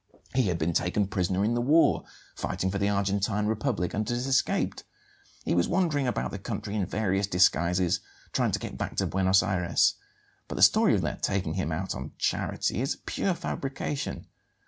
He 0.33 0.47
had 0.47 0.57
been 0.57 0.73
taken 0.73 1.05
prisoner 1.05 1.45
in 1.45 1.53
the 1.53 1.61
war, 1.61 2.05
fighting 2.35 2.71
for 2.71 2.79
the 2.79 2.89
Argentine 2.89 3.45
Republic, 3.45 3.93
and 3.93 4.09
had 4.09 4.17
escaped. 4.17 4.83
He 5.45 5.53
was 5.53 5.67
wandering 5.67 6.07
about 6.07 6.31
the 6.31 6.39
country 6.39 6.73
in 6.75 6.87
various 6.87 7.27
disguises, 7.27 7.99
trying 8.31 8.49
to 8.49 8.57
get 8.57 8.79
back 8.79 8.95
to 8.95 9.05
Buenos 9.05 9.43
Ayres. 9.43 9.93
But 10.47 10.55
the 10.55 10.63
story 10.63 10.95
of 10.95 11.01
their 11.01 11.17
taking 11.17 11.53
him 11.53 11.71
on 11.71 11.77
out 11.77 11.93
of 11.93 12.17
charity 12.17 12.81
is 12.81 12.95
a 12.95 13.05
pure 13.05 13.35
fabrication. 13.35 14.25